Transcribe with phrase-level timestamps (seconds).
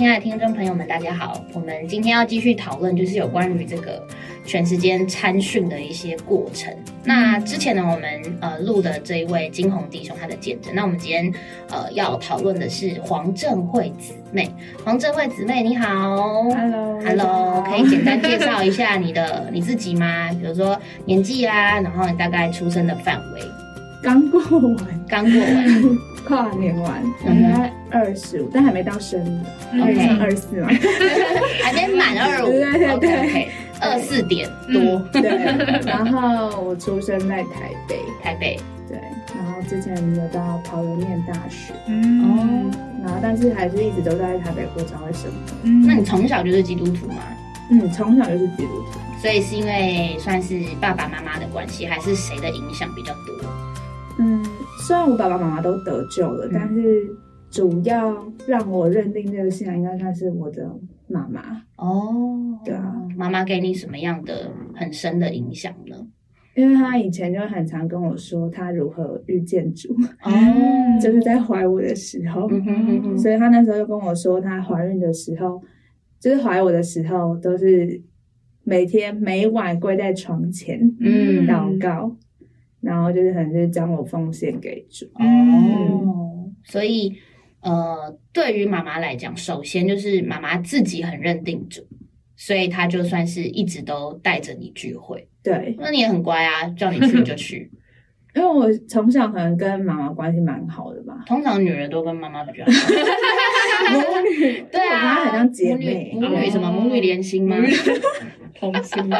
[0.00, 1.44] 亲爱的听众朋友们，大家好。
[1.52, 4.02] 我们今天要继续讨论，就是有关于这个
[4.46, 6.74] 全时间参训的一些过程。
[7.04, 10.74] 那之前呢，我们呃录的这一位金红弟兄他的见证。
[10.74, 11.30] 那我们今天
[11.68, 14.50] 呃要讨论的是黄正慧姊妹。
[14.82, 20.30] 黄正慧姊妹，你好，Hello，Hello，可以简单介绍一下你的你自己吗？
[20.32, 23.42] 比如说年纪啦，然后你大概出生的范围。
[24.02, 30.68] 刚过完，刚过完， 跨年完，应该二十五，但还没到生日，OK，二四嘛，
[31.62, 33.48] 还没满二五，对对对，
[33.80, 35.22] 二四点多，对。
[35.84, 38.98] 然后我出生在台北，台北，对。
[39.36, 42.70] 然后之前有到桃园念大学，嗯。
[43.02, 45.56] 然后但是还是一直都在台北过教会生活。
[45.62, 47.22] 嗯，那你从小就是基督徒吗？
[47.70, 48.98] 嗯，从小就是基督徒。
[49.20, 53.34] 所以是因为算是爸爸妈妈的关系，还是谁的影响比较多？
[54.20, 54.44] 嗯，
[54.86, 57.08] 虽然我爸爸妈妈都得救了，但是
[57.50, 58.14] 主要
[58.46, 60.70] 让我认定这个信仰，应该算是我的
[61.08, 61.62] 妈妈。
[61.76, 62.36] 哦。
[62.64, 65.96] 对啊，妈妈给你什么样的很深的影响呢？
[66.54, 70.30] 因为他以前就很常跟我说他如何遇见主哦，
[71.00, 72.48] 就是在怀我的时候，
[73.16, 75.62] 所以他那时候就跟我说，她怀孕的时候，
[76.18, 78.02] 就是怀我的时候，都是
[78.64, 81.46] 每天每晚跪在床前嗯。
[81.46, 82.14] 祷告。
[82.80, 87.14] 然后就是可能就是将我奉献给主哦，所以
[87.60, 91.82] 呃，对于妈妈来讲，首先就是妈妈自己很认定主，
[92.36, 95.28] 所以她就算是一直都带着你聚会。
[95.42, 97.70] 对，那你也很乖啊，叫你去就去。
[98.32, 101.24] 因为我从小可能跟妈妈关系蛮好的吧。
[101.26, 102.70] 通常女人都跟妈妈比较好。
[103.92, 107.56] 母女对啊，很像姐妹，母女什么母女连心吗？
[108.58, 109.18] 同心的。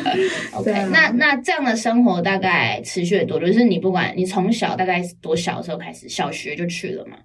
[0.52, 3.46] OK，那那这样的生活大概持续多久？
[3.46, 7.16] 就是你不管你从小大概多小的时候开始，小学就去了吗？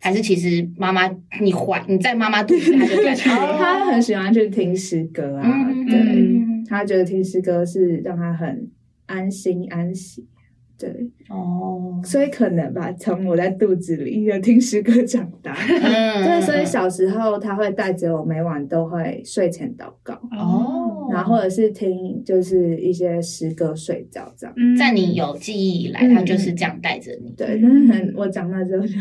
[0.00, 1.10] 还是其实妈妈
[1.40, 3.28] 你怀你在妈妈肚子他就在去？
[3.58, 8.70] 他很喜欢去听诗歌啊，对，她觉得听诗歌是让她很
[9.06, 10.26] 安心安息。
[10.78, 10.88] 对
[11.28, 20.14] 哦，所以可能吧，从我在肚子里有听诗歌长大，对，所以小时候他会带着我，每晚都会睡前祷告。
[20.32, 24.56] 哦，然后或者是听就是一些诗歌睡觉这样。
[24.78, 27.30] 在你有记忆以来，他就是这样带着你。
[27.36, 28.94] 对，但是很我长大之后就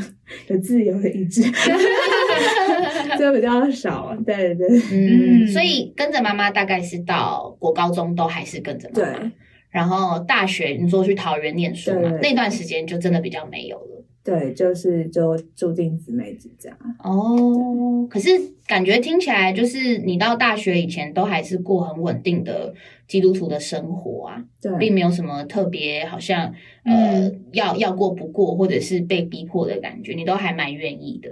[0.48, 1.42] 有自由的意志，
[3.18, 4.14] 就比较少。
[4.26, 9.32] 对对，嗯，所以跟着妈妈大概是到国高中都还是跟着妈妈。
[9.70, 14.04] 然后大学你说去桃园念书嘛，那段时间就真的比较没有了。
[14.24, 16.78] 对，就是就注定姊妹之家。
[17.02, 18.30] 哦，可是
[18.66, 22.74] 感觉听起来就是你到大学以前都还是过很稳定的
[23.08, 31.30] 基督徒的生活啊，对，并没有什么特别好像呃要要过不过或者是被逼迫的感觉，你都还蛮愿意的。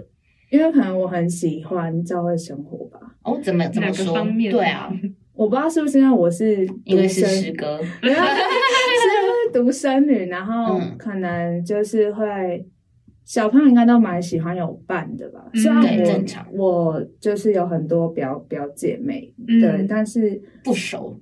[0.50, 3.00] 因为可能我很喜欢教会生活吧。
[3.24, 4.13] 哦，怎么怎么说？
[4.50, 4.90] 对啊。
[5.35, 8.09] 我不知道是不是因为我是因为是诗歌，是
[9.53, 12.66] 独生女，然后可能就是会
[13.23, 15.45] 小朋友应该都蛮喜欢有伴的吧。
[15.53, 15.84] 虽然
[16.51, 21.19] 我我就是有很多表表姐妹，对，但是不熟，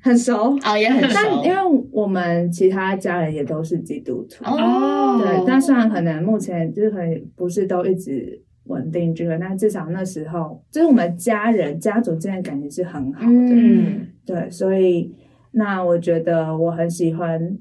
[0.00, 1.14] 很熟啊，也很熟。
[1.14, 1.56] 但因为
[1.90, 5.44] 我们其他家人也都是基督徒哦，对。
[5.46, 8.42] 但虽然可能目前就是可能不是都一直。
[8.64, 15.14] 稳定这个，那至少那时候，就是我们家人家族之间的感情是很好的，嗯，对，所以
[15.52, 17.58] 那我觉得我很喜欢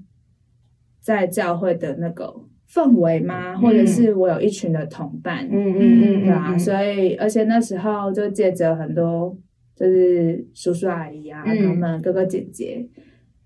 [1.01, 2.33] 在教会的那个
[2.71, 9.37] 氛围嘛，或者是我有一群的同伴，嗯嗯嗯，对啊，所以而且那时候就借着很多
[9.75, 12.87] 就是叔叔阿姨啊，他们哥哥姐姐，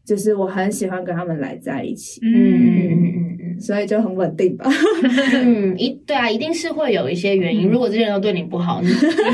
[0.07, 3.59] 就是我很喜欢跟他们来在一起，嗯嗯嗯嗯。
[3.59, 4.66] 所以就很稳定吧。
[5.44, 7.68] 嗯，一对啊，一定是会有一些原因。
[7.68, 8.90] 如果这些人都对你不好，你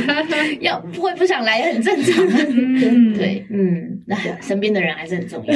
[0.65, 2.25] 要会不想来也很正常。
[3.13, 5.53] 对，嗯，那身边的人还是很重要。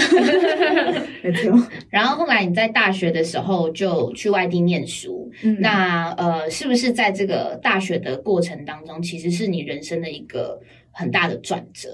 [1.23, 1.67] 没错。
[1.89, 5.31] 然后后来你在大学的时候就去外地念书。
[5.59, 10.59] 那呃，是不是在这个大学的过程当中，其实是你人生的一个
[10.91, 11.89] 很大的转折？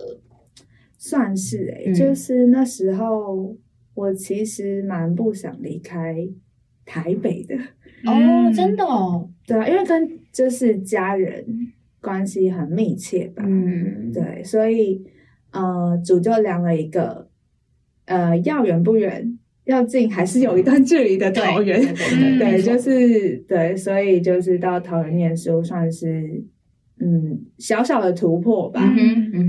[1.09, 3.57] 算是哎，就是那时候
[3.93, 6.15] 我其实蛮不想离开。
[6.85, 7.55] 台北的。
[8.05, 11.45] 哦，真的哦，对啊，因为跟就是家人
[12.01, 15.01] 关系很密切吧，嗯，对，所以
[15.51, 17.29] 呃，主就量了一个
[18.03, 21.79] 呃，要远不远，要近还是有一段距离的桃园，
[22.37, 26.43] 对，就是对，所以就是到桃园念书算是
[27.03, 28.81] 嗯小小的突破吧，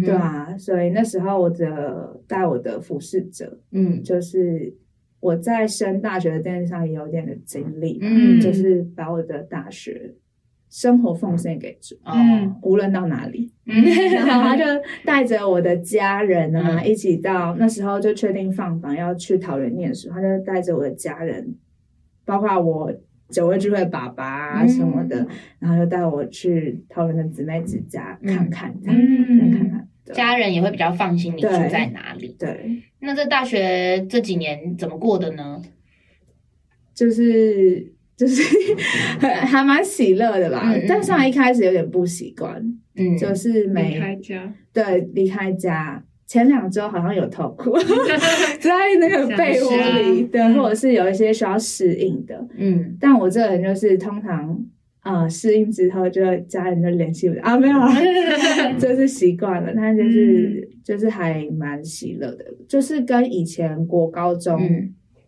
[0.05, 4.75] 对啊，所以那时候我的带我的服侍者，嗯，就是。
[5.21, 10.15] 我在升大学的电视上也有点的经历，嗯，就是把我的大学
[10.69, 14.65] 生活奉献给主，嗯，无论到哪里， 然后他就
[15.03, 21.57] 带着我的家人啊，一起到那时候就确定放榜要去桃园念书，他就带着我的家人，
[22.27, 22.93] 包括我
[23.35, 25.27] 九位聚会爸爸啊什么的，
[25.59, 32.37] 然后就带我去桃园的姊妹之家看看，嗯，看看，家人也会比较放心你住在哪里。
[32.39, 35.61] 对，那这大学这几年怎么过的呢？
[36.95, 37.93] 就是。
[38.17, 38.41] 就是
[39.19, 42.65] 还 还蛮喜乐的吧，但上一开始有点不习惯，
[42.95, 47.73] 嗯，就是没离开家，对，离开家前两周好像有痛苦，
[48.61, 54.59] 在那个被窝里，对，或者是有一些需要适应的，嗯，但我这个人就是通常
[55.01, 57.79] 啊适应之后，就家人就联系我啊，没有，
[58.79, 64.59] 就是习惯了，他就是就是还蛮喜乐的，就是跟以前国高中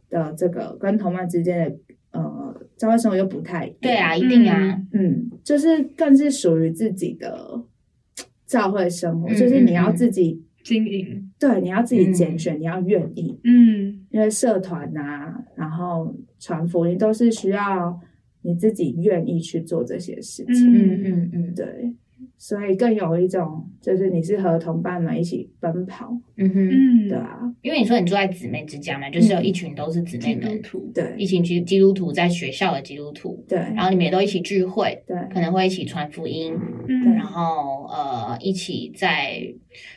[0.08, 1.76] 的这个跟同伴之间的。
[2.12, 7.62] 呃，教会生活又不太一对啊，一定啊，嗯，就是更是属于自己的
[8.46, 18.00] 教会生活，就是你要自己经营，对，你要自己拣选，你要愿意，嗯，因为社团啊，然后传福音都是需要
[18.42, 21.94] 你自己愿意去做这些事情，嗯嗯嗯，对。
[22.38, 30.60] 所以更有一种，就是你是和同伴们一起奔跑，嗯哼，对啊，因为你说你住在姊妹之家嘛，就是有一群都是姊妹们，
[30.94, 36.54] 对，一群基基督徒在学校的基督徒，对，然后你们也都一起聚会，对，可能会一起传福音，
[36.88, 39.42] 嗯，然后呃，一起在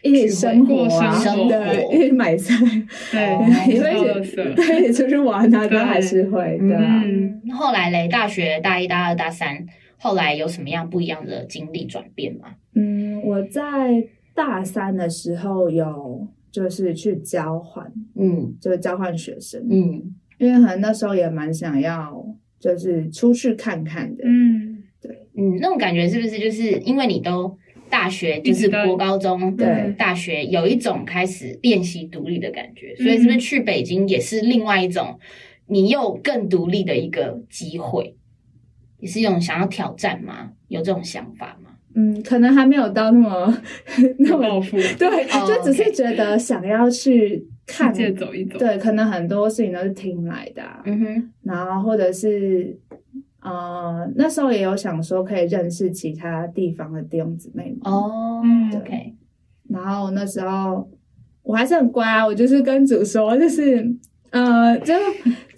[0.02, 2.56] 一起生活啊，生活，一起买菜，
[3.12, 7.04] 对，也会一起对，一起出去玩啊，都还是会，对啊。
[7.54, 9.66] 后来嘞，大学大一、大二、大三。
[10.00, 12.56] 后来有什么样不一样的经历转变吗？
[12.74, 14.04] 嗯，我在
[14.34, 22.26] 大三的时候有就是去交换，嗯，就交换学生，嗯，因为可能那时候也蛮想要
[22.60, 27.54] 就是出去看看的，嗯，对，嗯，那种感觉是不是就是因为你都
[27.90, 35.20] 大学就是国高中对大学有一种开始练习独立的感觉，所以是不是去北京也是另外一种
[35.68, 38.16] 你又更独立的一个机会？
[39.00, 40.52] 也是一种想要挑战吗？
[40.68, 41.72] 有这种想法吗？
[41.96, 43.58] 嗯，可能还没有到那么
[44.20, 44.62] 那么
[44.98, 48.60] 对，就只是觉得想要去看界走一走。
[48.60, 51.30] 对，可能很多事情都是听来的，嗯哼。
[51.42, 52.78] 然后或者是
[53.42, 58.44] 呃，那时候也有想说可以认识其他地方的弟兄姊妹哦。
[58.76, 59.16] OK。
[59.70, 60.88] 然后那时候
[61.42, 63.96] 我还是很乖啊，我就是跟主说，就是。
[64.32, 64.94] 呃，就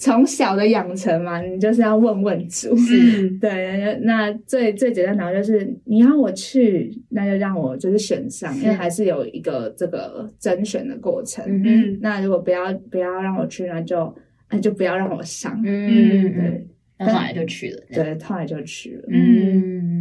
[0.01, 2.75] 从小的养成嘛，你就是要问问主，
[3.39, 3.99] 对。
[4.01, 11.45] 那最最简单的就是你要我去，那就让我就是选上，因为还是有一个这个甄选的过程。
[11.47, 14.11] 嗯，那如果不要不要让我去，那就
[14.49, 15.61] 那就不要让我上。
[15.63, 16.67] 嗯，对。
[16.97, 19.03] 后来就去了，对，后来就去了。
[19.07, 20.00] 嗯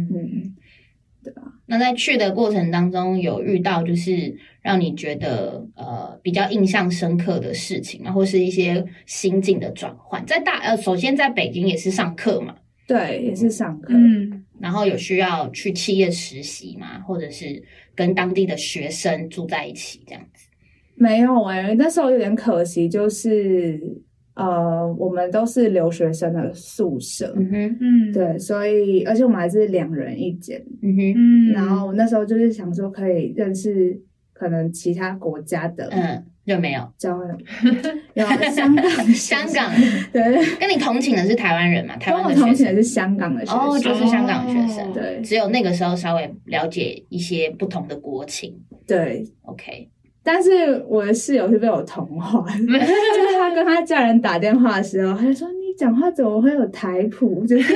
[1.23, 1.41] 对吧？
[1.67, 10.25] 那在去的过程当中，有遇到就是让你觉得呃比较印象深刻的事情啊，或是一些心境的转换。
[10.25, 12.55] 在大呃，首先在北京也是上课嘛，
[12.87, 13.93] 对，也是上课。
[13.93, 17.63] 嗯，然后有需要去企业实习嘛，或者是
[17.95, 20.47] 跟当地的学生住在一起这样子？
[20.95, 24.01] 没有哎，那时候有点可惜，就是。
[24.41, 33.99] 呃，我们都是留学生的宿舍，嗯哼，嗯，对，所以而且我们还是两人一间，嗯哼，嗯，然后那时候就是想说可以认识
[34.33, 36.81] 可能其他国家的，嗯，有没有。
[36.97, 37.27] 交换？
[38.15, 39.71] 有香港，香港，
[40.11, 40.23] 对，
[40.59, 41.95] 跟你同寝的是台湾人嘛？
[41.97, 48.53] 台湾的同寝的是香港的学生，哦，就是香港的学生，对，只有那个时候稍微了解一些不同的国情，
[48.85, 49.87] 对，OK。
[50.23, 50.49] 但是
[50.87, 57.73] 我的室友是被我同化， 就是他跟他家人打电话的时候，他就说：“你讲话怎么会有台普，就是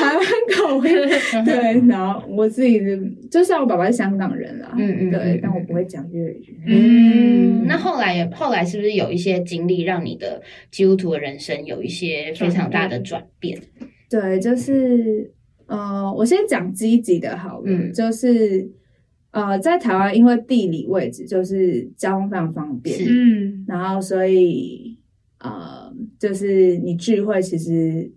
[0.00, 0.24] 台湾
[0.56, 0.92] 口音？”
[1.46, 2.80] 对，然后我自己
[3.30, 6.58] 就像我爸爸是香港人啦，嗯嗯，对，但我不会讲粤语。
[6.66, 13.56] 嗯，那后来后来是不是有一些经历，让你的基督徒的人生有一些非常大的转变？
[14.10, 15.30] 对，就是
[15.66, 18.68] 呃，我先讲积极的好了，就是。
[19.36, 24.98] 呃，在台湾，因为地理位置就是交通非常方便，嗯，然后所以
[25.40, 28.10] 呃，就是你聚会其实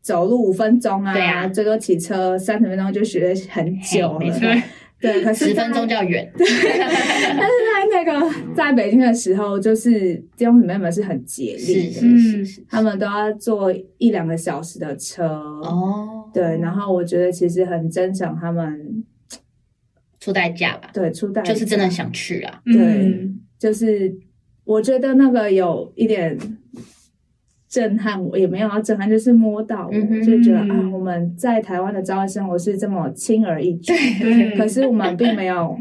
[0.00, 4.62] 走路五分钟啊，对啊，最多骑车三十分钟就学很久了，
[5.00, 6.32] 对，可是十分钟较远。
[6.38, 19.01] 但是在那个在北京的时候，就是弟兄姊妹们是很竭力的，嗯，他们都要坐一两个小时的车，哦，对，然后我觉得其实很真诚他们。
[20.22, 24.14] 出代价吧，对，出代就是真的想去啊，对，就是
[24.62, 26.38] 我觉得那个有一点
[27.68, 29.92] 震撼我，也没有啊震撼，就是摸到我，
[30.24, 33.92] 就觉得啊，我们在台湾的朝会生活是这么轻而易举，
[34.56, 35.76] 可是我们并没有，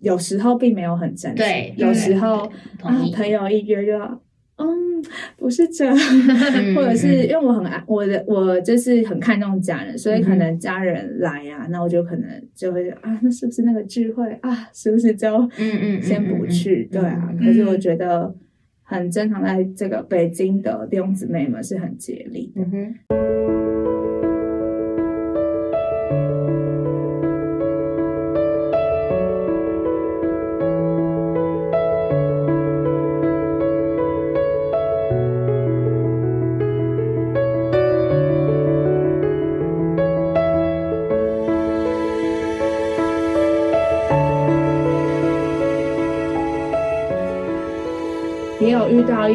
[0.00, 2.40] 有时候并没有很珍惜，有时候
[2.82, 3.98] 啊，朋友一约就。
[3.98, 4.20] 嗯，
[5.36, 5.88] 不是这，
[6.74, 14.68] 或者是因为我很爱我的，我就是很看重家人，所以可能家人来呀，那我就可能就会啊，那是不是那个聚会啊？
[14.72, 16.88] 是不是就嗯嗯先不去？
[16.90, 18.34] 对啊，可是我觉得
[18.82, 22.62] 很正常，在这个北京的弟兄姊妹们是很竭力的。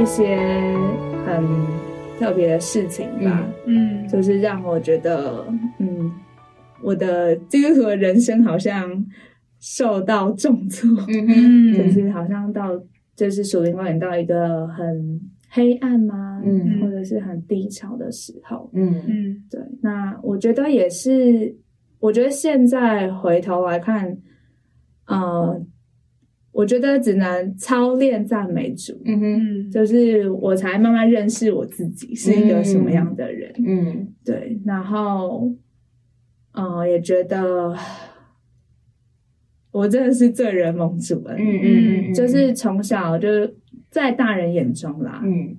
[0.01, 0.35] 一些
[1.27, 1.45] 很
[2.17, 5.45] 特别的事情吧，嗯，就是让我觉得，
[5.77, 6.11] 嗯，
[6.81, 9.05] 我的基督徒的人生好像
[9.59, 12.69] 受到重挫，嗯， 就是好像到
[13.15, 16.41] 就是属灵观点到一个很黑暗吗？
[16.43, 19.59] 嗯，或者是很低潮的时候，嗯嗯，对。
[19.81, 21.55] 那我觉得也是，
[21.99, 24.17] 我觉得现在回头来看，
[25.05, 25.63] 呃。
[26.53, 35.49] 我觉得只能操练赞美主，嗯哼，就是我才慢慢认识我自己是一个什么样的人，嗯，对，然后，
[36.53, 37.73] 嗯，也觉得
[39.71, 43.29] 我真的是罪人蒙主了，嗯嗯，就是从小就
[43.89, 45.55] 在大人眼中啦，嗯，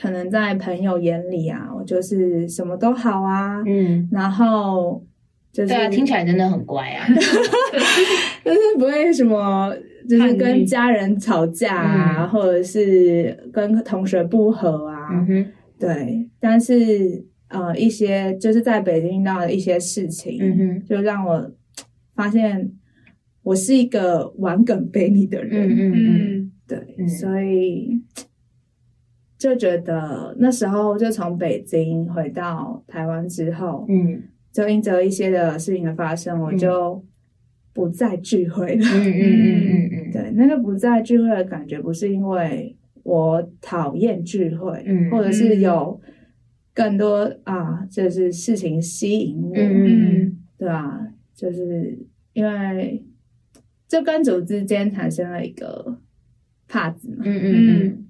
[0.00, 5.04] 可能在朋友眼里啊，我就是什么都好啊，嗯，然后
[5.52, 7.04] 就是对啊，听起来真的很乖啊，
[8.42, 9.70] 但是不会什么。
[10.08, 15.26] 就是跟家人吵架啊，或者是跟同学不和啊，
[15.78, 16.28] 对。
[16.38, 21.50] 但是呃，一些就是在北京遇到的一些事情，就让我
[22.14, 22.72] 发现
[23.42, 25.68] 我是一个玩梗背你的人。
[25.68, 27.06] 嗯嗯，对。
[27.08, 28.00] 所以
[29.36, 34.22] 就觉得那时候就从北京回到台湾之后，嗯，
[34.52, 37.04] 就因着一些的事情的发生，我就。
[37.76, 38.86] 不再聚会了。
[38.94, 46.00] 嗯嗯嗯嗯嗯， 对，那个不再聚会的感觉，不是因为我讨厌聚会，嗯，或者是有
[46.72, 51.06] 更多啊，就是事情吸引我，嗯，对吧？
[51.34, 51.98] 就是
[52.32, 53.04] 因为
[53.86, 55.98] 就跟组之间产生了一个
[56.66, 57.52] 怕子嘛，嗯嗯
[57.84, 58.06] 嗯，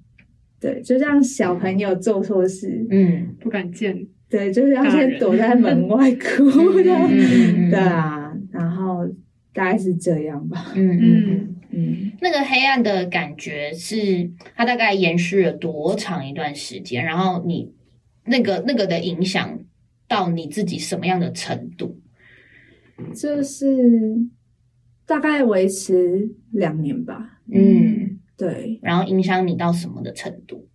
[0.61, 8.16] 对，就像小朋友做错事，嗯，不敢见，对，就是要先躲在门外哭的，对啊。
[9.57, 10.71] 大概是这样吧。
[10.75, 17.03] 嗯嗯嗯，那个黑暗的感觉是它大概延续了多长一段时间？
[17.03, 17.73] 然后你
[18.25, 19.59] 那个那个的影响
[20.07, 21.99] 到你自己什么样的程度？
[23.15, 23.65] 就是
[25.07, 27.39] 大概维持两年吧。
[27.51, 28.79] 嗯，对。
[28.83, 30.67] 然后影响你到什么的程度？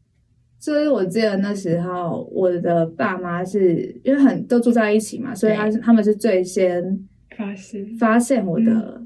[0.58, 7.08] 就是我记得那时候我的爸妈是因为很都住在一起嘛，所以他是他们是最先。
[7.36, 7.86] 发现。
[7.98, 9.02] 发现我的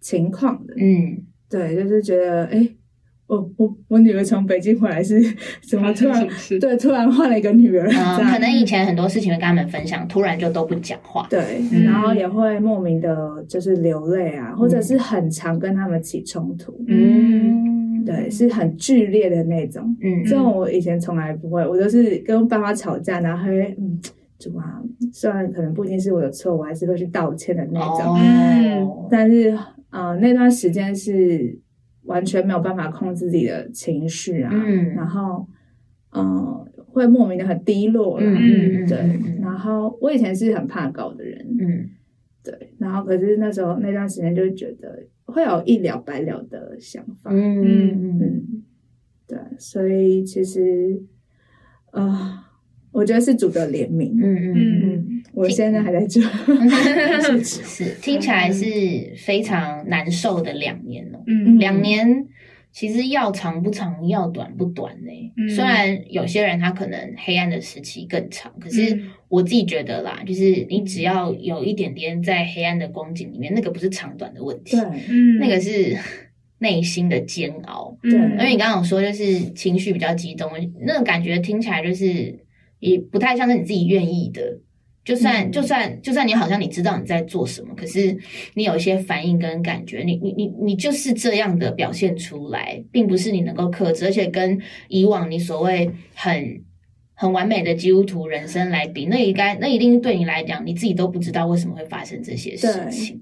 [0.00, 2.68] 情况的，嗯，对，就是觉得，哎，
[3.26, 5.20] 我我我女儿从北京回来是
[5.68, 6.26] 怎么突然
[6.60, 24.00] 对突然换了一个女儿，可能以前很多事情会跟他们分享，突然就都不讲话，对，然后也会莫名的就是流泪啊，或者是很常跟他们起冲突，嗯，对，是很剧烈的那种，嗯，这种我以前从来不会，我都是跟爸妈吵架，然后会嗯。
[24.40, 24.82] 就啊，
[25.12, 28.16] 虽然可能不一定是我的错，我还是会去道歉的那种。
[28.18, 29.54] 嗯，但是
[29.90, 31.58] 呃，那段时间是
[32.04, 34.50] 完全没有办法控制自己的情绪啊。
[34.50, 35.46] 嗯，然后
[36.12, 38.26] 嗯，会莫名的很低落了。
[38.26, 39.20] 嗯嗯对。
[39.42, 41.46] 然后我以前是很怕高的人。
[41.60, 41.90] 嗯，
[42.42, 42.72] 对。
[42.78, 47.30] 然后可是那时候那段时间就觉得会有一了百了的想法。
[47.30, 48.62] 嗯嗯嗯。
[49.26, 51.02] 对，所以其实
[51.90, 52.46] 啊。
[52.92, 54.10] 我觉得是主的怜悯。
[54.20, 56.20] 嗯嗯嗯，我现在还在这，
[57.42, 58.64] 是 听起来是
[59.16, 61.22] 非常难受的两年哦。
[61.26, 62.26] 嗯，两年
[62.72, 65.48] 其实要长不长，要短不短呢。
[65.54, 74.82] 虽然有些人他可能黑暗的时期更长，可是我自己觉得啦，就是你只要有一点点在黑暗的光景里面，那个不是长短的问题，对，
[75.38, 75.96] 那个是
[76.58, 77.96] 内心的煎熬。
[78.02, 80.50] 对，因为你刚刚说就是情绪比较激动，
[80.84, 82.36] 那种感觉听起来就是。
[82.80, 84.58] 也不太像是你自己愿意的，
[85.04, 88.16] 就算就算就算你好像你知道你在做什么，可是
[88.54, 96.62] 你有一些反应跟感觉，你你你你就是这样的表现出来，并不是你能够克制，而且跟以往你所谓很
[97.14, 103.20] 很完美的基督徒人生来比，那应该那一定对你来讲，你自己都不知道为什么会发生这些事情。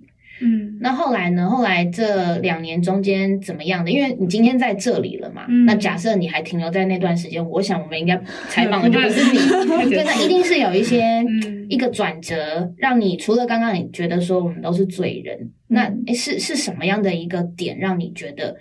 [0.78, 1.48] 嗯，那后来呢？
[1.48, 3.90] 后来这两年中间怎么样的？
[3.90, 5.46] 因为你今天在这里了嘛。
[5.48, 5.64] 嗯。
[5.66, 8.16] 那假设你还停留在那段时间，我想我们应该
[8.48, 9.38] 采访的就不是你，
[9.90, 11.24] 对，那一定是有一些
[11.68, 18.56] 一个转折，让你除了刚刚你觉得说我们都是罪人，那是是什么样的一个点让你觉得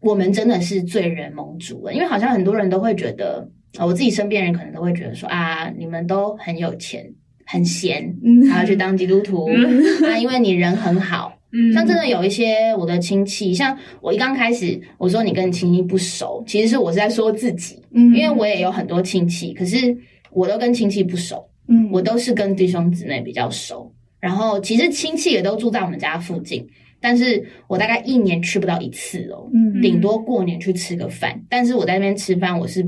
[0.00, 1.92] 我们真的是罪人盟主了？
[1.92, 7.12] 因为好像很多人都会觉得，我自己身边人可能都会觉得说啊，你们都很有钱。
[7.46, 8.12] 很闲，
[8.50, 9.46] 还要去当基督徒
[10.04, 10.18] 啊？
[10.18, 11.32] 因为你人很好，
[11.72, 19.96] 像真的有一些我的亲戚，像我一刚开始我说你跟亲戚不熟，其实是我是在说自己，因为我也有很多亲戚，可是
[20.32, 26.66] 我都跟亲戚不熟，嗯，我都是跟弟兄姊妹比较熟，然后其实亲戚也都住在我们家附近，
[27.00, 32.84] 但是我大概一年去不到一次哦，嗯，顶多过年去吃个饭，但是我在那边吃饭，我是。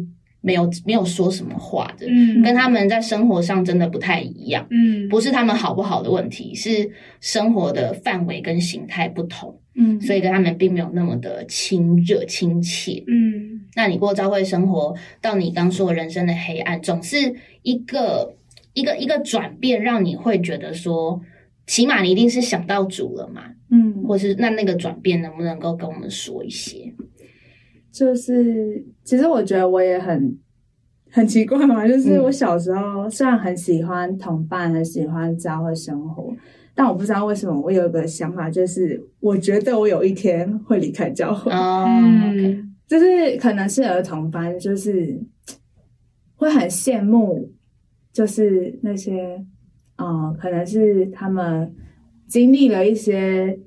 [0.48, 2.06] 没有没有说什么话的，
[2.42, 4.66] 跟他们在生活上真的不太一样。
[4.70, 6.90] 嗯，不是他们好不好的问题，是
[7.20, 9.60] 生活的范围跟形态不同。
[9.74, 13.04] 嗯，所以跟他们并没有那么的亲热亲切。
[13.06, 18.34] 嗯，那你过朝会生活，到你刚说人生的黑暗，总是一个
[18.72, 21.20] 一个一个转变，让你会觉得说，
[21.66, 23.42] 起码你一定是想到主了嘛。
[23.70, 26.94] 嗯，或是那那个转变能不能够跟我们说一些？
[27.90, 30.38] 就是，其实我觉得我也很
[31.10, 31.86] 很奇怪嘛。
[31.88, 36.32] 就是我小时候虽然很喜欢同伴，很喜欢教会生活，
[36.74, 41.50] 但我不知道为什么我有一个想法，就是我觉得我有一天会离开教会。
[41.54, 45.18] 嗯，就是可能是儿童班，就是
[46.36, 47.50] 会很羡慕，
[48.12, 49.44] 就是那些，
[49.96, 51.74] 嗯，可能是他们
[52.28, 53.58] 经历了一些。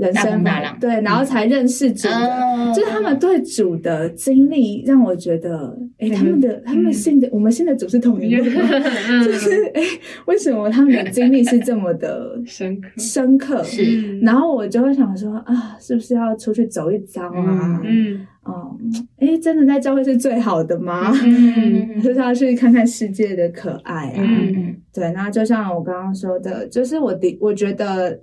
[0.00, 8.42] 人生嘛，对，然后才认识主的，就是他们对主的经历，让我觉得，哎，他们的他们信的，我们信的主是同一个，
[9.22, 9.82] 就是哎，
[10.24, 12.88] 为什么他们的经历是这么的深刻？
[12.96, 17.82] 深刻是，然后我就会想说啊，是不是要出去走一遭啊？
[17.84, 18.74] 嗯，哦，
[19.18, 21.12] 哎，真的在教会是最好的吗？
[21.22, 24.16] 嗯， 就是要去看看世界的可爱啊。
[24.16, 28.18] 嗯，对，那就像我刚刚说的，就是我的，我觉得。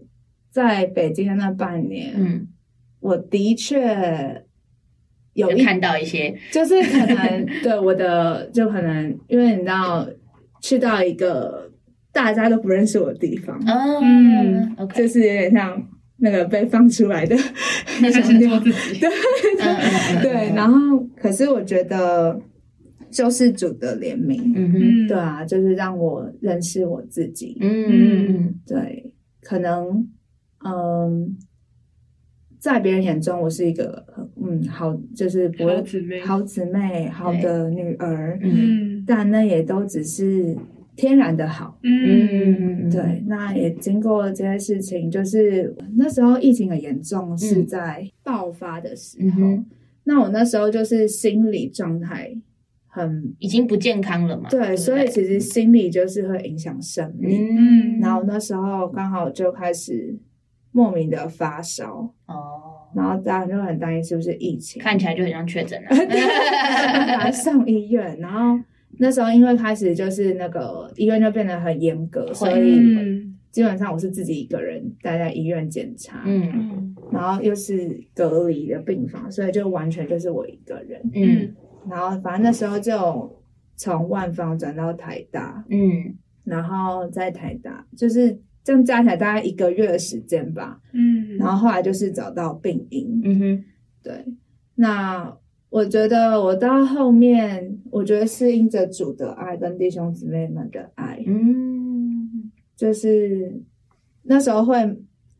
[0.49, 2.47] 在北京的那半年，嗯，
[2.99, 4.43] 我的确
[5.33, 10.07] 有看到一些，就是可能对我的，就可能因为你知道，
[10.61, 11.71] 去到一个
[12.11, 13.61] 大家都不认识我的地方，
[14.01, 15.81] 嗯，就是有点像
[16.17, 17.35] 那个被放出来的
[18.01, 18.47] 那种地
[18.99, 22.39] 对对，然后可是我觉得
[23.11, 30.07] 救世主的怜悯，嗯哼，对啊，就是让我认识我自己，嗯，对，可能。
[30.67, 31.37] 嗯，
[32.59, 34.03] 在别人眼中，我是一个
[34.35, 38.37] 嗯好，就是不好姊妹、好姊妹、好的女儿。
[38.41, 40.57] 嗯，但那也都只是
[40.95, 41.79] 天然的好。
[41.83, 43.23] 嗯，对。
[43.27, 49.63] 那也经过了这些事情，就是那时候疫情很严重，是在爆发的时候。
[50.03, 52.35] 那我那时候就是心理状态
[52.87, 54.49] 很已经不健康了嘛。
[54.49, 57.55] 对，所以其实心理就是会影响生命。
[57.55, 60.17] 嗯，然后那时候刚好就开始。
[60.77, 62.07] 莫名的发烧。
[62.27, 65.89] 哦，然后大家就很担心是不是疫情，看起来就很像确诊了，
[67.17, 68.15] 来上医院。
[68.19, 68.63] 然后
[68.99, 72.79] 那时候因为开始就是那个医院就变得很严格，所以
[73.49, 81.55] 基本上我是自己一个人待在医院检查，嗯，然后又是隔离的病房，所以就完全就是我一个人，嗯，
[81.89, 83.35] 然后反正那时候就
[83.75, 86.13] 从万方转到台大，嗯，
[86.43, 88.39] 然后在台大就是。
[88.67, 93.63] 这样加起来大概一个月的时间吧，嗯，然后后来就是找到病因，嗯哼，
[94.03, 94.25] 对，
[94.75, 95.33] 那
[95.69, 103.57] 我觉得我到后面，我觉得是因着主的爱跟弟兄姊妹们的爱，嗯，就是
[104.23, 104.75] 那时候会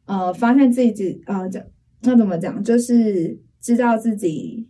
[0.06, 1.62] 呃发现自己呃讲
[2.04, 4.66] 那怎么讲，就是知道自己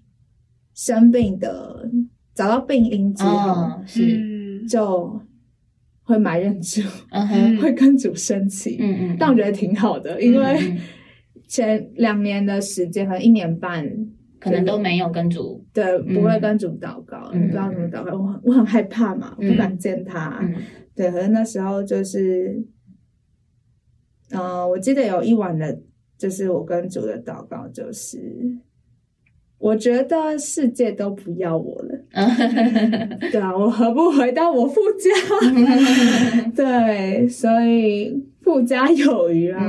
[0.73, 1.87] 生病的，
[2.33, 4.65] 找到病因之后是。
[4.67, 5.21] 就。
[6.07, 6.81] 会埋怨主，
[7.61, 10.57] 会跟主生气，嗯嗯，但我觉得挺好的，因为
[11.49, 13.85] 前两年的时间和一年半，
[14.39, 20.41] 可能都没有跟主，对，不会跟主祷告，不知道怎么祷告，我很我很害怕嘛，不敢见他，
[20.95, 22.65] 对，可是那时候就是，
[24.31, 25.77] 嗯，我记得有一晚的，
[26.17, 28.17] 就是我跟主的祷告，就是。
[29.59, 31.99] 我觉得世界都不要我了，
[33.31, 35.09] 对啊，我何不回到我富家？
[36.55, 39.59] 对，所以富家有余啊，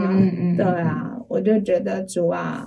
[0.56, 2.66] 对啊，我就觉得主啊，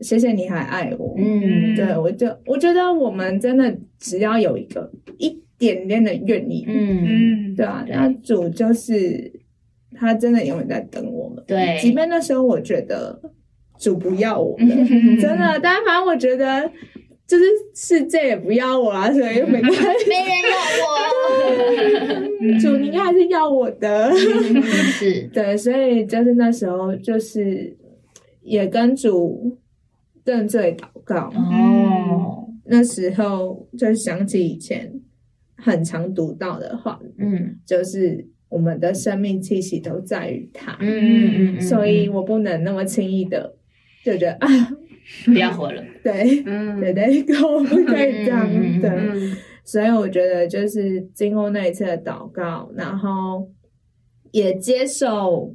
[0.00, 9.32] 谢谢你还爱我，嗯，对我就我觉得我们真的只要有一个一点点的愿意，嗯，嗯，对啊，那主就是
[9.94, 11.78] 他真的永远在等我们，对。
[11.80, 13.18] 即便那时候我觉得
[13.80, 16.70] 主不要我真的，但反正我觉得
[17.26, 19.78] 就是世界也不要我啊，所以又没关系。
[20.08, 20.90] 没人要我，
[22.42, 24.12] 嗯主，你应该还是要我的。
[24.14, 27.74] 是，对，所以就是那时候，就是
[28.42, 29.56] 也跟主
[30.24, 31.32] 认罪祷告。
[31.34, 34.92] 哦，那时候就想起以前
[35.56, 37.56] 很常读到的话，嗯。
[37.64, 43.54] 就是我们的生命气息都在于他，嗯嗯嗯，所以我不能那么轻易的
[44.04, 44.48] 就觉得啊，
[45.26, 48.48] 不要活了， 对嗯，对对，我不可以这样
[48.80, 48.90] 对。
[48.90, 49.36] 嗯。
[49.64, 53.48] 所以我觉得就是经过那一次的祷告，然后
[54.32, 55.54] 也接受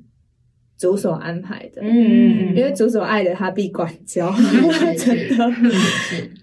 [0.78, 2.56] 主所安排的，嗯。
[2.56, 4.34] 因为主所爱的他必管教，
[4.98, 5.52] 真的。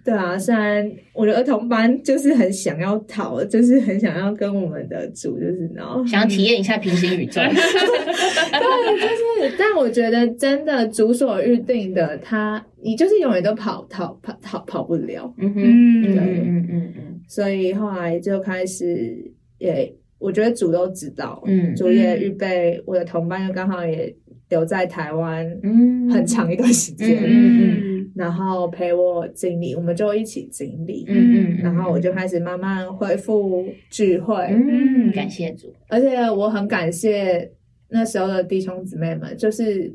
[0.05, 17.21] 对啊，虽然我的儿童班就是很想要逃，就是很想要跟我们的主，就是然后想要体验一下平行宇宙， 对，就是，但我觉得真的主所预定的，他你就是永远都跑逃跑跑跑不了，嗯哼，嗯嗯嗯嗯嗯。
[17.29, 19.17] 所以后来就开始
[19.59, 24.15] 也，我觉得主都知道，嗯主也预备我的同伴，又刚好也
[24.53, 37.51] 留在台湾嗯，很长一段时间，嗯嗯然后陪我经历，我们就一起经历，嗯嗯，然后我就开始慢慢恢复聚会，嗯，感谢主，而且我很感谢
[37.89, 39.91] 那时候的弟兄姊妹们，就是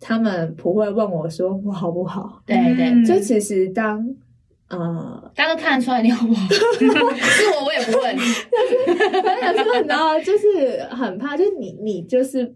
[0.00, 3.04] 他们不会问我说我好不好，对对，嗯。
[3.04, 4.04] 就其实当
[4.68, 8.22] 呃，大家都看得出来你好不好 是我我也不问，有
[9.56, 12.52] 时候你知道，就是很怕，就是你你就是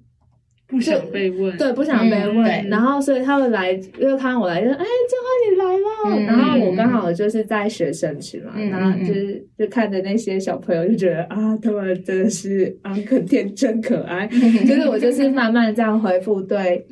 [0.67, 14.27] 不想被问，对不想被问，嗯然后所以他们来又看我来就说哎，正好你来了，嗯然后我刚好就是在学生区嘛，嗯然后就是就看着那些小朋友就觉得啊，他们真的是啊很天真可爱，
[14.67, 16.85] 就是我就是慢慢这样回复对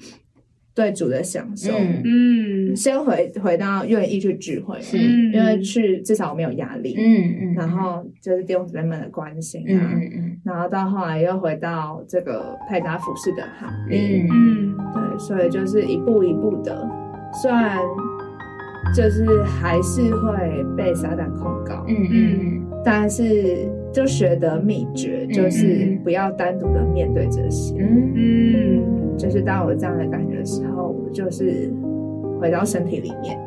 [0.75, 1.73] 对主的享受。
[1.73, 2.03] 嗯。
[2.05, 2.77] 嗯。
[2.77, 4.97] 先回回到愿意去聚会，是。
[4.97, 14.29] 因为去至少我没有压力，嗯嗯，然后就是弟兄姊妹们的关心嗯啊，嗯嗯然后到后来又回到这个配搭服饰的行列，嗯。
[14.31, 14.77] 嗯。
[14.95, 16.89] 对，所以就是一步一步的，
[17.43, 17.79] 虽然
[18.95, 27.75] 就是还是会被撒旦控告，嗯嗯但是就学得秘诀，就是不要单独的面对这些。
[27.79, 28.13] 嗯。
[28.15, 31.73] 嗯就是当我这样的感觉的时候，我就是
[32.41, 33.39] 回到身体里面。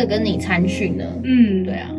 [0.00, 1.04] 这跟你参训呢？
[1.24, 1.90] 嗯，对啊，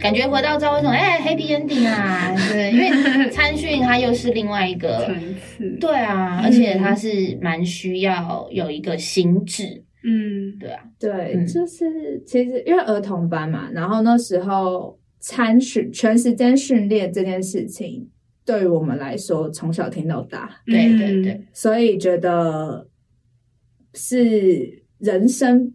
[0.00, 10.56] 感觉回到教会什么，哎，Happy Ending 啊， 对，因为参训它又是另外一个，层次，对啊，而且它是蛮需要有一个心智，嗯。
[10.58, 11.46] 对啊，对，嗯。
[11.46, 18.08] 就是其实因为儿童班嘛，然后那时候参训全时间训练这件事情，
[18.46, 21.22] 对于我们来说从小听到大，对嗯对。
[21.22, 22.88] 对，所以觉得
[23.92, 25.70] 是人生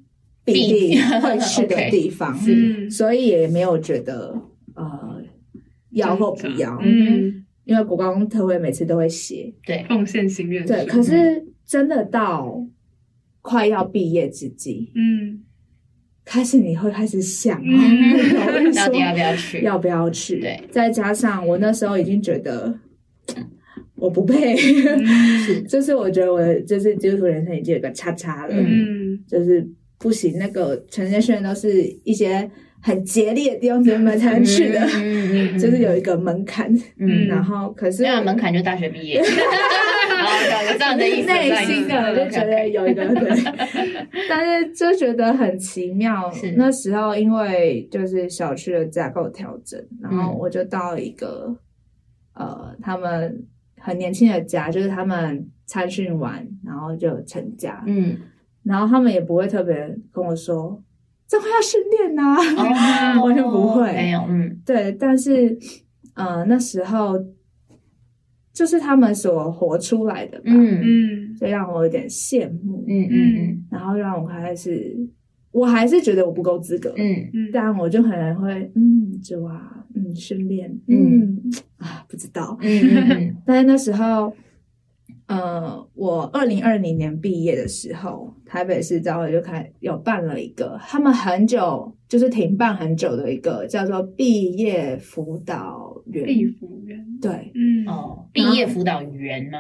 [0.54, 2.90] 必定会去的地方， 嗯。
[2.90, 4.34] 所以也没有觉得
[4.76, 5.22] 呃
[5.92, 12.66] 要或不要，嗯，因为国光特会每次都会写，对，奉献心愿对，可是真的到
[13.42, 15.44] 快要毕业之际，嗯。
[16.30, 17.58] 开始你会开始想
[18.76, 19.62] 到底要不要去？
[19.64, 20.42] 要不要去？
[20.42, 22.78] 对，再加上我那时候已经觉得
[23.96, 29.18] 我不配，是 就是我觉得我的就是基督徒人生已经有个叉叉了，嗯。
[29.26, 29.66] 就是
[30.00, 30.38] 不行。
[30.38, 32.50] 那个全线训练都是一些
[32.82, 36.74] 很竭力的弟兄姊妹们才能去的，嗯嗯 就是有一个门槛。
[36.98, 43.30] 嗯，然后可是门槛就大学毕业， 哦，有这样的意思，内心的就觉得有一个对，
[44.30, 46.54] 但是就觉得很奇妙是。
[46.58, 51.56] 那时候因为就是小区的架构调整，然后嗯我就到了一个、
[52.34, 53.44] 呃，他们
[53.80, 58.18] 很年轻的家，就是他们参训完，然后就成家，嗯，
[58.68, 60.82] 然后他们也不会特别跟我说
[61.28, 64.60] 这会要训练呐、哦， 完全不会没有，嗯。
[64.66, 65.58] 对，但是
[66.16, 67.18] 呃那时候
[68.54, 71.36] 就是他们所活出来的吧，嗯嗯。
[71.36, 73.66] 所以让我有点羡慕，嗯嗯嗯。
[73.70, 74.96] 然后让我开始，
[75.52, 77.50] 我还是觉得我不够资格，嗯嗯。
[77.54, 81.20] 但我就可能会，嗯，就啊，嗯，训练，嗯。
[81.20, 81.42] 嗯
[81.78, 82.58] 啊，不知道。
[82.62, 83.36] 嗯。
[83.46, 84.34] 但是那时候，
[85.28, 96.26] 呃，我二零二零年毕业的时候，台北市教会就开有办了一个，他们很久就是停办很久的一个叫做毕业辅导员。
[96.26, 99.60] 毕辅导员，对，嗯，哦，毕业辅导员吗？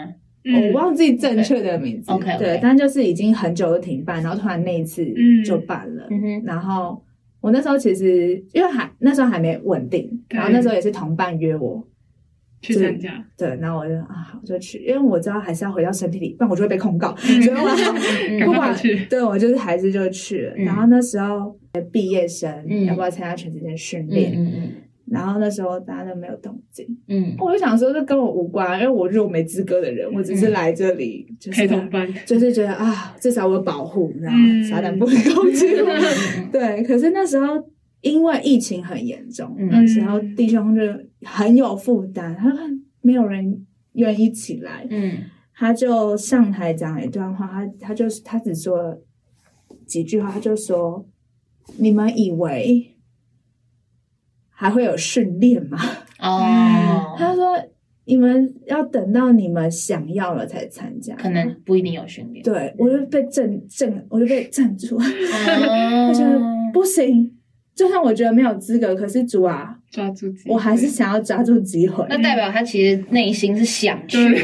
[0.49, 2.09] 嗯我忘记正确的名字。
[2.09, 6.07] OK，OK 对，但就是已经很久都停办，然后突然那一次嗯就办了。
[6.09, 7.03] 嗯哼，然后
[7.41, 11.85] 我那时候其实因为还那时候还没稳定，然后那时候也是同伴约我，
[12.61, 17.41] 去参加，对，然后我就啊我就去，因为我知道还是要回到身体里，不然我就会被控告，嗯。
[17.41, 17.69] 所以我
[18.29, 18.75] 嗯不管
[19.09, 20.53] 对我就是还是就去了。
[20.57, 21.55] 嗯然后那时候
[21.91, 22.85] 毕业生、嗯。
[22.85, 24.33] 要不要参加全职间训嗯练？
[24.35, 24.71] 嗯
[25.09, 27.33] 然后那时候大家都没有动静，嗯。
[27.39, 34.63] 我就想说这跟我无关，因为我就是我没资格的人，我只是来这里就是陪同班，就是觉得啊，至少我有保护，然后嗯。
[34.65, 35.87] 撒旦不能攻击我。
[36.37, 37.55] 嗯对，可是那时候
[38.07, 39.67] 因为疫情很严重，嗯。
[39.69, 40.81] 那时候弟兄就
[41.23, 45.17] 很有负担，他很没有人愿意起来，嗯。
[45.53, 49.01] 他就上台讲了一段话，他他就是他只说了
[49.87, 51.03] 几句话，他就说
[51.77, 52.95] ：“你们以为
[54.49, 55.79] 还会有训练吗？”
[56.21, 57.57] 哦， 他说
[58.05, 62.43] ：“你们要等到你们想要了才参加，可能不一定有训练。
[62.43, 65.01] 对我就被震震，我就被震住，哦。
[66.09, 66.39] 我觉得
[66.71, 67.36] 不行。
[67.77, 72.03] 就算我觉得没有资格，可是主啊，抓住机会，我还是想要抓住机会。
[72.09, 74.43] 那代表他其实内心是想去，对。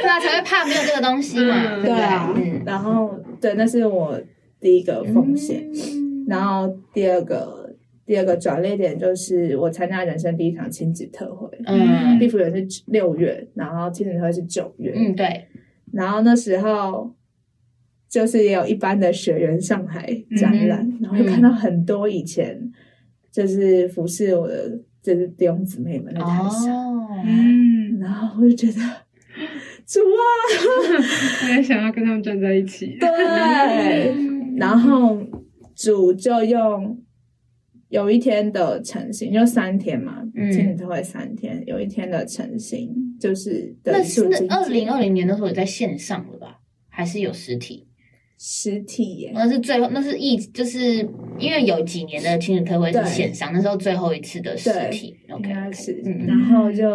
[0.00, 4.18] 对啊，才会怕没有这个东西嘛，嗯对啊，嗯，然后对，那是我
[4.58, 5.70] 第一个风险。
[5.70, 6.24] 嗯。
[6.26, 7.70] 然后第二个
[8.06, 12.18] 第二个转捩点就是我参加人生第一场亲子特会，嗯。
[12.18, 15.44] 地福园是六月，然后亲子特会是九月，嗯，对，
[15.92, 17.12] 然后那时候
[18.10, 20.04] 就是也有一般的学员上海
[20.36, 22.60] 展览，嗯然后就看到很多以前
[23.30, 28.80] 就是服侍我的就是弟兄姊妹们在台上，哦，嗯，然后我就觉得
[29.86, 30.20] 主啊，
[31.48, 34.12] 我也想要跟他们站在一起，对，
[34.56, 35.16] 然后
[35.76, 37.00] 主就用
[37.90, 40.50] 有一天的成型，就三天嘛，嗯。
[40.50, 46.58] 亲子特会三天，有一天的成型就是的是二零济二零年的时候也在线上了吧？
[46.88, 47.86] 还是有实体？
[48.42, 51.06] 实体耶，那是最后，那是疫，就是
[51.38, 55.14] 因为有几年的亲子特会是线上，那时候最后一次的实体。
[55.28, 56.24] 应 OK，该是，嗯。
[56.26, 56.88] 然后就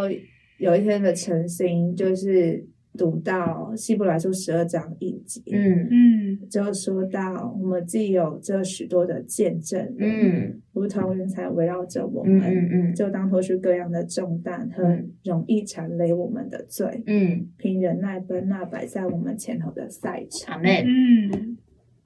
[0.58, 5.88] 有一天的晨星，就是读到希伯来书十二章一节，嗯。
[5.92, 6.50] 嗯。
[6.50, 10.62] 就说到我们既有这许多的见证，嗯。
[10.74, 12.96] 如同云彩围绕着我嗯们，嗯嗯。
[12.96, 15.12] 就当脱去各样的重担和嗯。
[15.24, 20.56] 容易缠累我们的罪，嗯，凭忍耐奔那摆在我们前头的赛场。
[20.56, 21.58] 阿妹，嗯，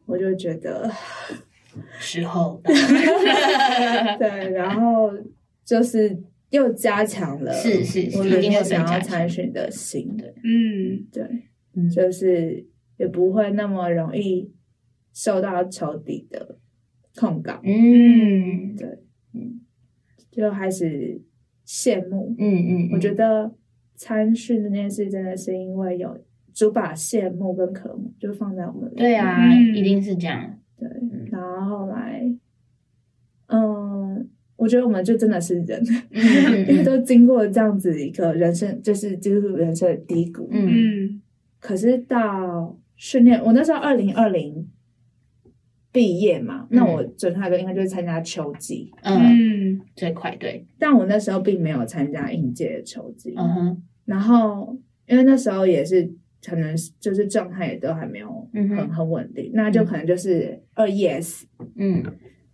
[0.05, 0.89] 我就觉得，
[1.99, 2.61] 时候
[4.17, 5.11] 对，然后
[5.65, 6.17] 就是
[6.49, 10.33] 又加强了，是是是我里一定会想要参选的心，对。
[10.43, 11.23] 嗯，对，
[11.75, 11.89] 嗯。
[11.89, 12.65] 就是
[12.97, 14.51] 也不会那么容易
[15.13, 16.57] 受到仇敌的
[17.15, 18.75] 控告，嗯。
[18.75, 18.87] 对，
[19.33, 19.61] 嗯。
[20.31, 21.21] 就开始
[21.67, 22.35] 羡慕。
[22.39, 23.53] 嗯嗯，我觉得
[23.95, 26.17] 参训这件事真的是因为有
[26.53, 29.75] 主把羡慕跟渴慕就放在我们对啊，嗯。
[29.75, 30.57] 一定是这样。
[30.77, 30.87] 对，
[31.29, 32.23] 然后后来，
[33.47, 33.78] 嗯，
[34.59, 36.21] 我觉得我们就真的是人， 因
[36.75, 40.47] 为嗯都经过这样子一个人生，就是基督徒人生的低谷。
[40.51, 40.69] 嗯。
[40.69, 41.21] 嗯
[41.59, 44.69] 可是到训练，我那时候二零二零
[45.91, 49.17] 毕业嘛，那我准确来说应该就是参加秋季，嗯，
[49.75, 53.33] 嗯最快对，但我那时候并没有参加应届的秋季。
[53.35, 56.09] 嗯哼，然后因为那时候也是
[56.45, 61.41] 可能就是状态也都还没有嗯很很稳定，那就可能就是二 yes
[61.75, 62.01] 嗯，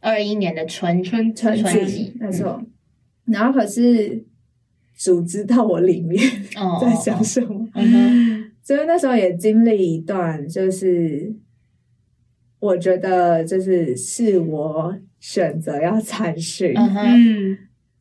[0.06, 2.62] 二一年的春春春春季季，没错。
[3.26, 4.24] 然后可是
[4.96, 6.22] 主知道我里面
[6.56, 7.68] 哦 在想什么，
[8.62, 11.36] 所以那时候也经历一段，就是
[12.60, 17.58] 我觉得就是是我选择要参训，嗯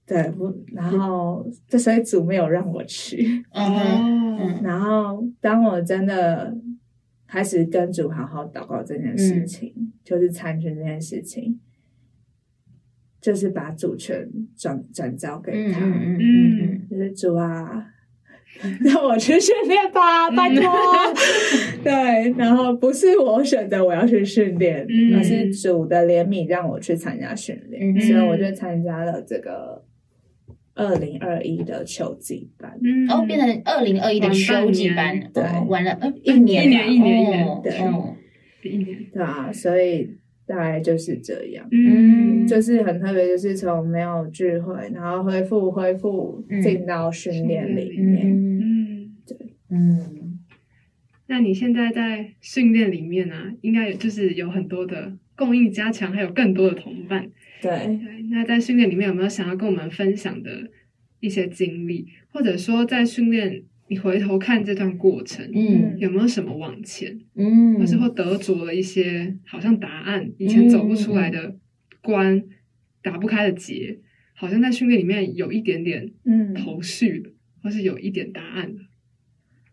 [0.06, 0.54] 对不？
[0.74, 3.42] 然后这所以主没有让我去，
[4.62, 6.54] 然后当我真的
[7.26, 9.72] 开始跟主好好祷告这件事情，
[10.04, 11.58] 就是参训这件事情，
[13.24, 16.88] 就是把主权转转交给嗯他，嗯嗯嗯。
[16.90, 17.86] 就是主啊，
[18.82, 20.62] 让我去训练吧，拜托。
[21.82, 29.82] 对，然后不是我选择我要去训练，嗯而是主的怜悯让我去参加训练，嗯所以我就参加了这个
[30.74, 32.78] 二零二一的秋季班。
[32.82, 38.14] 嗯，哦，变成二零二一的秋季班，对哦玩了呃一年年一年一年哦对哦。
[38.62, 40.10] 一年，对啊，所以
[40.46, 41.66] 大概就是这样。
[41.70, 48.30] 嗯，就是很特别，就是从没有聚会，然后恢复恢复嗯进到训练里面。
[48.30, 49.36] 嗯对，
[49.70, 50.38] 嗯
[51.26, 57.30] 那你现在在训练里面呢、应该有就是有很多的供应加强，还有更多的同伴。
[57.62, 60.50] 对，对，那在训练里面有没有想要跟我们分享的
[61.20, 63.62] 一些经历，或者说在训练
[63.94, 65.96] 你回头看这段过程，嗯。
[65.98, 71.56] 有没有什么往前，嗯，或是或得着了一些好像答案以前走不出来的
[72.02, 72.42] 关，
[73.00, 74.00] 打不开的结，
[74.34, 76.52] 好像在训练里面有一点点嗯。
[76.54, 77.30] 头绪了，
[77.62, 78.68] 或是有一点答案。
[78.68, 78.80] 了。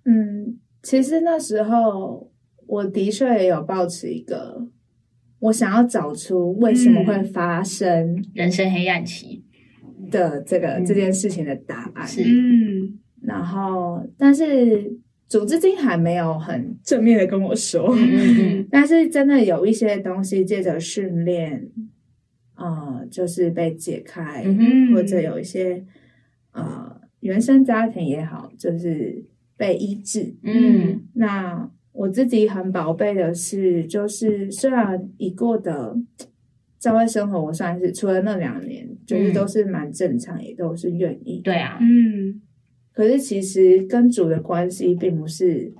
[0.05, 2.31] 嗯，其实那时候
[2.67, 4.67] 我的确也有抱持一个，
[5.39, 9.43] 我想要找出为什么会发生人生黑暗期。
[10.11, 10.85] 的这个、嗯。
[10.85, 12.05] 这件事情的答案。
[12.07, 12.23] 是。
[12.23, 14.91] 嗯然后，但是
[15.27, 17.93] 组织金还没有很正面的跟我说，
[18.69, 21.69] 但是真的有一些东西借着训练，
[22.55, 24.43] 呃，就是被解开，
[24.93, 25.83] 或者有一些
[26.51, 29.23] 呃原生家庭也好，就是
[29.55, 30.35] 被医治。
[30.43, 35.95] 嗯那我自己很宝贝的是，就是虽然已过的
[36.77, 41.39] 在外生活，我算是除了那两年，就是嗯都是蛮正常，也都是愿意。
[41.43, 42.41] 对啊，嗯
[42.93, 45.73] 可是其实跟主的关系并不是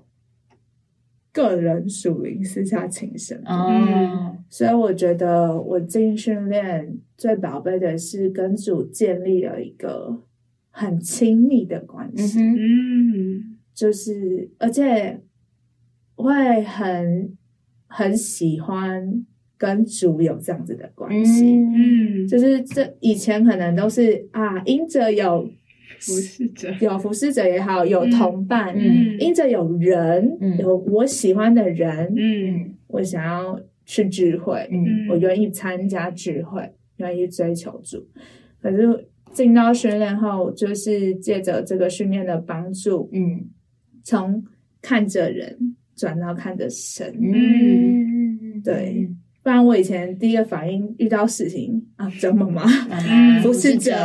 [1.34, 10.24] 个人属灵私下情深，哦所以我觉得我进训练最宝贝的是跟主建立了一个
[10.69, 13.58] 很亲密的关系，嗯。
[13.74, 15.21] 就是而且
[16.15, 17.36] 会很
[17.88, 19.26] 很喜欢
[19.58, 21.56] 跟主有这样子的关系。
[21.56, 22.24] 嗯。
[22.24, 25.50] 嗯，就是这以前可能都是啊，因着有
[26.02, 29.18] 服侍者，有服侍者也好，有同伴，嗯。
[29.20, 30.58] 因着有人，嗯。
[30.58, 32.74] 有我喜欢的人，嗯。
[32.88, 35.08] 我想要去聚会，嗯。
[35.10, 38.06] 我愿意参加聚会，愿意追求主。
[38.62, 43.50] 可是进到训练后，就是借着这个训练的帮助，嗯。
[44.04, 44.44] 从
[44.82, 47.16] 看着人转到看着神。
[47.22, 49.08] 嗯，对
[49.43, 53.95] 不然我以前第一个反应遇到事情啊，折妈妈妈妈服侍者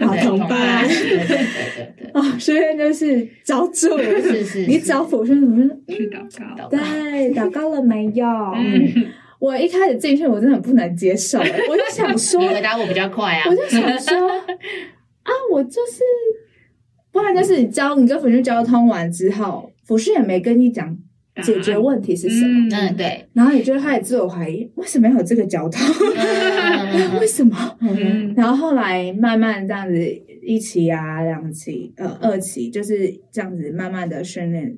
[0.00, 5.64] 好对同伴对对对对对啊，训练就是找主，对，是是，你找辅训什么？
[5.86, 6.18] 去祷
[6.56, 8.26] 告，对，祷告了没有？
[8.26, 9.06] 嗯。
[9.38, 16.02] 我一开始进去，我真的很不能接受、欸，我就想说，你回答我比较快啊，我就想说，啊，我就是，
[17.10, 20.94] 不然就是你交你跟辅训交通完之后，辅训也没跟你讲
[21.42, 25.80] 解决问题是什么，嗯对，然后也就会开始自我怀疑，为什么要有这个交通？
[26.16, 27.18] 嗯。
[27.20, 27.76] 为什么？
[27.80, 28.34] 嗯。
[28.36, 29.96] 然后后来慢慢这样子
[30.42, 34.76] 一期啊、两期、呃二期，就是这样子慢慢的训练，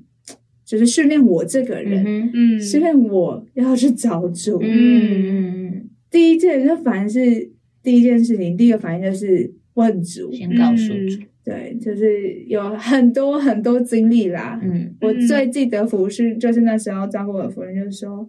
[0.65, 4.59] 就是训练我这个人，嗯训练我要去找主。
[4.63, 5.89] 嗯。
[6.11, 7.51] 第一件就反正是
[7.83, 14.59] 第一件事情，第一个反应就是问主，先告诉主，对，就是有很多很多经历啦。
[14.63, 18.29] 嗯我最记得服饰就是那时候照顾我的夫人就说。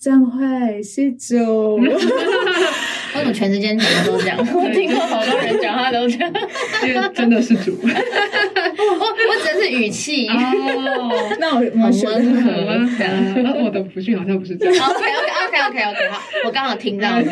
[0.00, 4.38] 张慧是主， 为什么全世界讲的都这样？
[4.54, 6.32] 我听过好多人讲话都这样，
[6.86, 10.28] 因为真的是主我我只是语气。
[10.28, 14.86] 哦，那我我很学的很温我的福训好像不是这样。
[14.88, 17.24] OK OK OK OK OK，好，我刚好听到了，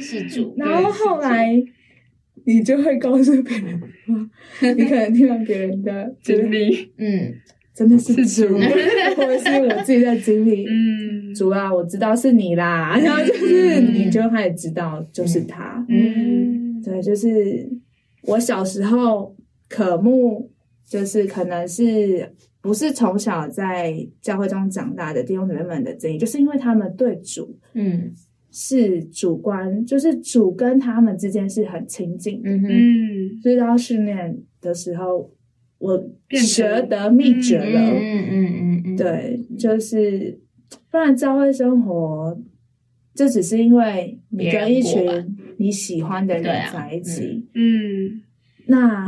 [0.00, 1.62] 是主，然后后来
[2.48, 3.78] 你就会告诉别人，
[4.74, 7.34] 你可能听到别人的经，历，嗯
[7.74, 8.54] 真的是主，
[9.16, 10.64] 或者是我自己的经历。
[10.72, 11.34] 嗯。
[11.34, 15.84] 主啊，我知道是你啦，然后就是嗯你就开始知道就是他。
[15.90, 16.82] 嗯。
[16.82, 17.68] 对，就是
[18.22, 19.36] 我小时候
[19.68, 20.50] 渴慕，
[20.88, 22.32] 就是可能是
[22.62, 28.10] 不是从小在教会中长大的弟兄姊妹们的经历，就是因为他们对主嗯
[28.50, 32.42] 是主观，就是主跟他们之间是很亲近。
[32.42, 32.50] 的。
[32.50, 32.68] 嗯哼。
[32.70, 33.40] 嗯。
[33.42, 35.30] 所以到训练的时候，
[35.78, 37.80] 我学得秘诀嗯了。
[37.90, 40.40] 嗯嗯嗯嗯，对，就是
[40.90, 42.36] 不然教会生活，
[43.14, 45.04] 就只是因为你跟一群
[45.58, 48.22] 你喜欢的人在一起，嗯，
[48.66, 49.06] 那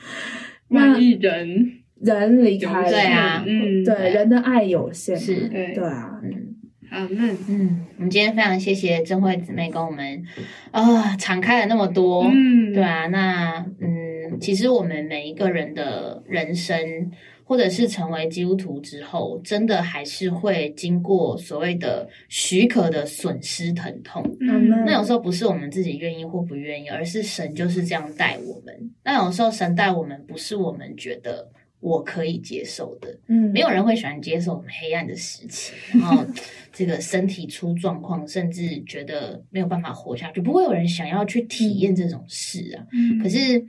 [0.68, 5.14] 那万一人人离开了，对啊嗯，对，人的爱有限。
[5.16, 5.48] 嘛，是。
[5.48, 5.74] 对。
[5.74, 6.55] 对啊，嗯。
[6.90, 10.22] 好，那嗯，我们今天非常谢谢珍慧姊妹跟我们
[10.70, 17.10] 啊、敞开了那么多，嗯，对啊，那嗯，其实我们每一个人的人生，
[17.44, 24.22] 或者是成为基督徒之后，真的还是会经过所谓的许可的损失疼痛。
[24.40, 28.74] 嗯，那有时候不是我们自己愿意或不愿意，而是神就是这样带我们。
[29.04, 31.48] 那有时候神带我们，不是我们觉得
[31.86, 33.16] 我可以接受的。
[33.28, 36.24] 嗯，没有人会喜欢接受黑暗的时期，然后
[36.72, 42.84] 这个身体出状况，甚至觉得没有办法活下去，不会有人想要去体验这种事啊。
[42.92, 43.64] 嗯，可是。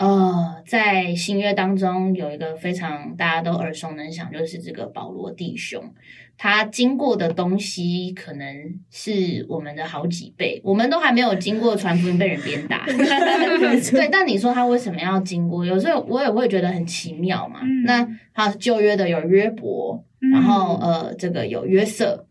[0.00, 5.92] 呃，在新约当中有一个非常大家都耳熟能详，就是这个保罗弟兄，
[6.38, 14.08] 他经过的东西可能是我们的好几倍，我们都还没有经过传福音被人鞭打， 对。
[14.10, 15.66] 但你说他为什么要经过？
[15.66, 17.60] 有时候我也会觉得很奇妙嘛。
[17.84, 22.24] 那他旧约的有约伯，然后呃，这个有约瑟，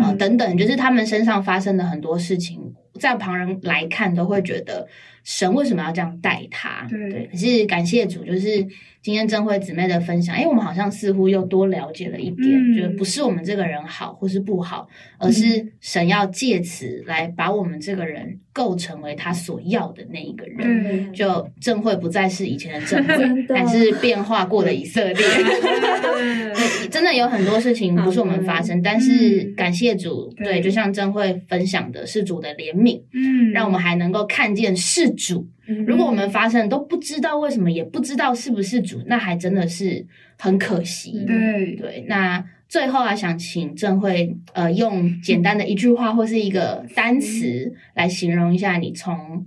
[0.00, 4.86] 啊等等，就是他们身上发生的很多事情，在旁人来看都会觉得。
[5.26, 6.86] 神为什么要这样待他？
[6.88, 8.64] 对，可是感谢主，就是
[9.02, 21.12] 今天真慧姊妹的分享，哎，我们好像似乎又多了解了一点，就是不是我们这个人好或是不好，而是神要借此来把我们这个人构成为他所要的那一个人。
[21.12, 25.26] 就正慧不再是以前的正慧，还是变化过的以色列。
[26.88, 35.15] 真的有很多事情不是我们发生，但是感谢主，对，就像正慧分享的是主的怜悯，嗯，让我们还能够看见是。
[35.16, 35.48] 主，
[35.86, 40.06] 如果我们发生都不知道为什么，也不知道是不是主，那还真的是
[40.38, 41.24] 很可惜。
[41.26, 41.74] 对。
[41.74, 49.46] 对，那最后啊，想请郑慧呃，用简单的一句话或是一个单词来形容一下你从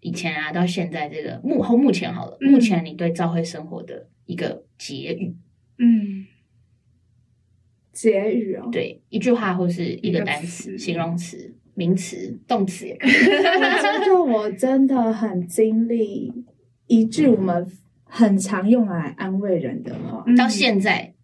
[0.00, 5.34] 以前啊到现在这个幕后目前好了，目前你对教会生活的一个结语。
[5.78, 6.26] 嗯，
[7.92, 11.54] 结语哦，对，一句话或是一个单词、形容词。
[11.78, 13.06] 名词、动词， 我
[13.80, 16.32] 觉得我真的很经历
[16.88, 17.64] 一句我们
[18.02, 21.14] 很常用来安慰人的话，到现在，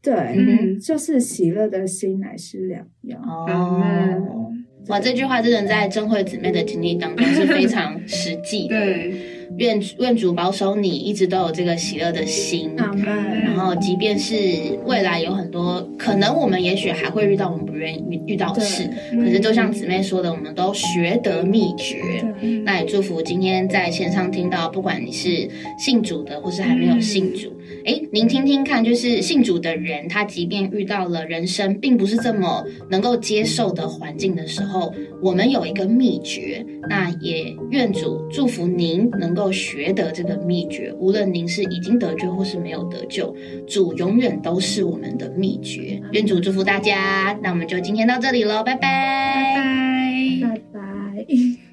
[0.00, 0.78] 对，嗯。
[0.78, 3.18] 就是喜乐的心乃是良药。
[3.18, 4.52] 哦，
[4.86, 8.78] 哇，这句话真的在真慧姊妹的经历当中是非常实际的。
[8.78, 9.35] 对。
[9.58, 12.74] 愿愿主保守你，一直都有这个喜乐的心。
[12.76, 14.34] 然后，即便是
[14.84, 18.88] 未来有很多可能，我们也许还会遇到我们不愿意遇到的事。
[19.12, 22.24] 可是，就像姊妹说的，我们都学得秘诀。
[22.64, 27.55] 那也祝福今天在线上听到，不管你是信主的，或是还没有信主。
[27.86, 36.66] 哎，您听听看，就是信主的人，他即便遇到了人生并不是这么能够接受的环境的时候，我们有一个秘诀。
[36.88, 40.92] 那也愿主祝福您能够学得这个秘诀。
[40.98, 43.34] 无论您是已经得救或是没有得救，
[43.68, 46.00] 主永远都是我们的秘诀。
[46.12, 47.38] 愿主祝福大家。
[47.42, 48.80] 那我们就今天到这里喽，拜拜，
[50.42, 51.65] 拜拜，拜拜。